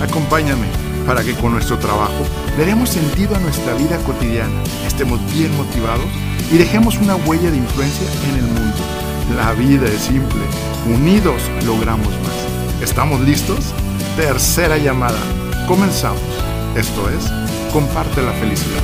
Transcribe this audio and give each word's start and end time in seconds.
acompáñame 0.00 0.66
para 1.06 1.22
que 1.22 1.34
con 1.34 1.52
nuestro 1.52 1.78
trabajo 1.78 2.24
le 2.56 2.66
demos 2.66 2.90
sentido 2.90 3.36
a 3.36 3.38
nuestra 3.40 3.74
vida 3.74 3.98
cotidiana, 3.98 4.62
estemos 4.86 5.20
bien 5.32 5.54
motivados 5.56 6.06
y 6.52 6.58
dejemos 6.58 6.98
una 6.98 7.16
huella 7.16 7.50
de 7.50 7.56
influencia 7.56 8.06
en 8.28 8.36
el 8.36 8.44
mundo. 8.44 8.76
La 9.36 9.52
vida 9.52 9.86
es 9.86 10.02
simple, 10.02 10.42
unidos 10.86 11.42
logramos 11.64 12.08
más. 12.08 12.82
¿Estamos 12.82 13.20
listos? 13.20 13.72
Tercera 14.16 14.78
llamada. 14.78 15.18
Comenzamos. 15.68 16.20
Esto 16.74 17.08
es, 17.10 17.30
comparte 17.72 18.22
la 18.22 18.32
felicidad. 18.32 18.80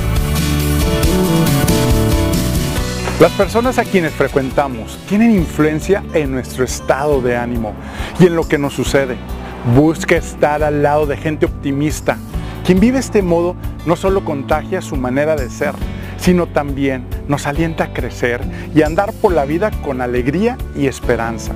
Las 3.19 3.33
personas 3.33 3.79
a 3.79 3.85
quienes 3.85 4.12
frecuentamos 4.12 4.98
tienen 5.09 5.30
influencia 5.30 6.05
en 6.12 6.33
nuestro 6.33 6.65
estado 6.65 7.23
de 7.23 7.37
ánimo 7.37 7.73
y 8.21 8.27
en 8.27 8.37
lo 8.37 8.46
que 8.46 8.59
nos 8.59 8.74
sucede. 8.74 9.16
Busca 9.75 10.15
estar 10.15 10.63
al 10.63 10.85
lado 10.85 11.07
de 11.07 11.16
gente 11.16 11.45
optimista. 11.45 12.18
Quien 12.65 12.79
vive 12.79 13.01
este 13.01 13.21
modo 13.21 13.57
no 13.85 13.96
solo 13.96 14.24
contagia 14.24 14.80
su 14.80 14.95
manera 14.95 15.35
de 15.35 15.51
ser, 15.51 15.74
sino 16.18 16.46
también 16.46 17.04
nos 17.27 17.49
alienta 17.49 17.85
a 17.85 17.93
crecer 17.93 18.40
y 18.77 18.82
andar 18.82 19.13
por 19.13 19.32
la 19.32 19.45
vida 19.45 19.73
con 19.82 20.01
alegría 20.01 20.57
y 20.77 20.87
esperanza. 20.87 21.52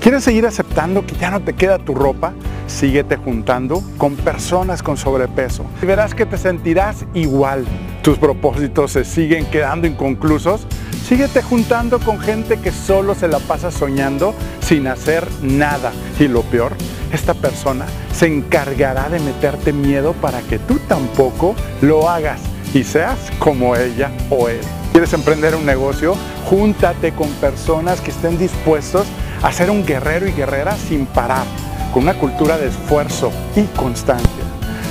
¿Quieres 0.00 0.24
seguir 0.24 0.46
aceptando 0.46 1.04
que 1.04 1.14
ya 1.16 1.30
no 1.30 1.40
te 1.40 1.52
queda 1.52 1.78
tu 1.78 1.94
ropa? 1.94 2.32
Síguete 2.66 3.16
juntando 3.16 3.82
con 3.98 4.16
personas 4.16 4.82
con 4.82 4.96
sobrepeso 4.96 5.66
y 5.82 5.86
verás 5.86 6.14
que 6.14 6.24
te 6.24 6.38
sentirás 6.38 7.04
igual. 7.12 7.66
Tus 8.02 8.16
propósitos 8.16 8.92
se 8.92 9.04
siguen 9.04 9.44
quedando 9.44 9.86
inconclusos. 9.86 10.66
Síguete 11.06 11.42
juntando 11.42 11.98
con 11.98 12.20
gente 12.20 12.58
que 12.58 12.72
solo 12.72 13.14
se 13.14 13.28
la 13.28 13.38
pasa 13.38 13.70
soñando 13.70 14.34
sin 14.60 14.86
hacer 14.86 15.28
nada. 15.42 15.92
Y 16.18 16.28
lo 16.28 16.42
peor, 16.42 16.72
esta 17.12 17.34
persona 17.34 17.86
se 18.12 18.26
encargará 18.26 19.08
de 19.08 19.20
meterte 19.20 19.72
miedo 19.72 20.12
para 20.14 20.40
que 20.42 20.58
tú 20.58 20.78
tampoco 20.88 21.54
lo 21.80 22.08
hagas 22.08 22.40
y 22.72 22.84
seas 22.84 23.18
como 23.38 23.76
ella 23.76 24.10
o 24.30 24.48
él. 24.48 24.60
¿Quieres 24.92 25.12
emprender 25.12 25.54
un 25.54 25.66
negocio? 25.66 26.14
Júntate 26.48 27.12
con 27.12 27.28
personas 27.34 28.00
que 28.00 28.10
estén 28.10 28.38
dispuestos 28.38 29.06
a 29.42 29.52
ser 29.52 29.70
un 29.70 29.84
guerrero 29.84 30.28
y 30.28 30.32
guerrera 30.32 30.76
sin 30.76 31.06
parar, 31.06 31.44
con 31.92 32.04
una 32.04 32.14
cultura 32.14 32.58
de 32.58 32.68
esfuerzo 32.68 33.32
y 33.56 33.62
constancia. 33.76 34.28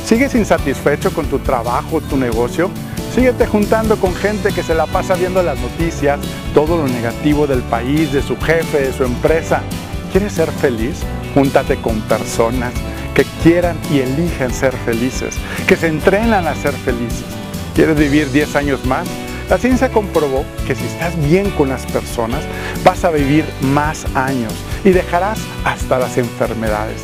¿Sigues 0.06 0.36
insatisfecho 0.36 1.14
con 1.14 1.28
tu 1.28 1.40
trabajo, 1.40 2.02
tu 2.02 2.18
negocio? 2.18 2.70
Síguete 3.14 3.46
juntando 3.46 3.98
con 3.98 4.16
gente 4.16 4.52
que 4.52 4.64
se 4.64 4.74
la 4.74 4.86
pasa 4.86 5.16
viendo 5.16 5.44
las 5.44 5.60
noticias, 5.60 6.20
todo 6.54 6.78
lo 6.78 6.88
negativo 6.88 7.48
del 7.48 7.62
país, 7.64 8.12
de 8.12 8.22
su 8.22 8.38
jefe, 8.38 8.82
de 8.82 8.94
su 8.94 9.04
empresa. 9.04 9.62
¿Quieres 10.12 10.34
ser 10.34 10.50
feliz? 10.50 11.04
Júntate 11.34 11.78
con 11.78 12.02
personas 12.02 12.74
que 13.14 13.26
quieran 13.44 13.78
y 13.92 14.00
eligen 14.00 14.54
ser 14.54 14.74
felices, 14.74 15.36
que 15.68 15.76
se 15.76 15.88
entrenan 15.88 16.48
a 16.48 16.56
ser 16.56 16.74
felices. 16.74 17.26
¿Quieres 17.76 17.98
vivir 17.98 18.32
10 18.32 18.56
años 18.56 18.86
más? 18.86 19.08
La 19.50 19.58
ciencia 19.58 19.90
comprobó 19.90 20.46
que 20.68 20.76
si 20.76 20.86
estás 20.86 21.16
bien 21.28 21.50
con 21.52 21.70
las 21.70 21.86
personas, 21.88 22.44
vas 22.84 23.04
a 23.04 23.10
vivir 23.10 23.46
más 23.62 24.06
años 24.16 24.54
y 24.84 24.92
dejarás 24.92 25.40
hasta 25.64 25.98
las 25.98 26.18
enfermedades. 26.18 27.02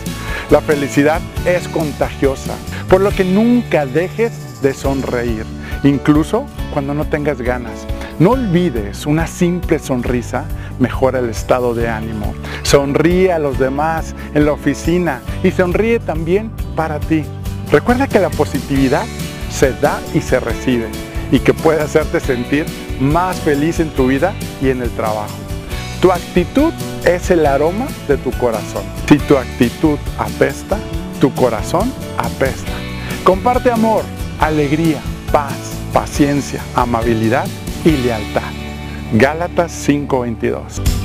La 0.51 0.61
felicidad 0.61 1.21
es 1.45 1.67
contagiosa, 1.67 2.53
por 2.87 3.01
lo 3.01 3.09
que 3.09 3.23
nunca 3.23 3.85
dejes 3.85 4.61
de 4.61 4.73
sonreír, 4.73 5.45
incluso 5.83 6.45
cuando 6.71 6.93
no 6.93 7.05
tengas 7.05 7.41
ganas. 7.41 7.87
No 8.19 8.31
olvides, 8.31 9.05
una 9.05 9.27
simple 9.27 9.79
sonrisa 9.79 10.45
mejora 10.79 11.19
el 11.19 11.29
estado 11.29 11.73
de 11.73 11.89
ánimo. 11.89 12.33
Sonríe 12.65 13.31
a 13.31 13.37
los 13.37 13.59
demás 13.59 14.15
en 14.33 14.45
la 14.45 14.53
oficina 14.53 15.21
y 15.43 15.51
sonríe 15.51 15.99
también 15.99 16.49
para 16.75 16.99
ti. 16.99 17.23
Recuerda 17.71 18.07
que 18.07 18.19
la 18.19 18.31
positividad 18.31 19.05
se 19.51 19.71
da 19.73 20.01
y 20.15 20.21
se 20.21 20.39
recibe 20.39 20.89
y 21.31 21.39
que 21.39 21.53
puede 21.53 21.81
hacerte 21.81 22.19
sentir 22.19 22.65
más 22.99 23.37
feliz 23.37 23.79
en 23.79 23.91
tu 23.91 24.07
vida 24.07 24.33
y 24.63 24.69
en 24.69 24.81
el 24.81 24.89
trabajo. 24.91 25.35
Tu 26.01 26.11
actitud 26.11 26.73
es 27.05 27.29
el 27.29 27.45
aroma 27.45 27.85
de 28.07 28.17
tu 28.17 28.31
corazón. 28.31 28.83
Si 29.07 29.19
tu 29.19 29.37
actitud 29.37 29.99
apesta, 30.17 30.79
tu 31.21 31.31
corazón 31.35 31.93
apesta. 32.17 32.71
Comparte 33.23 33.71
amor, 33.71 34.01
alegría, 34.39 35.01
paz, 35.31 35.53
paciencia, 35.93 36.61
amabilidad 36.75 37.45
y 37.83 37.91
lealtad. 37.91 38.51
Gálatas 39.13 39.71
5:22. 39.71 41.04